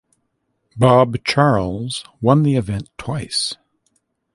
Bob 0.75 1.23
Charles 1.23 2.03
won 2.21 2.41
the 2.41 2.55
event 2.55 2.89
twice. 2.97 3.53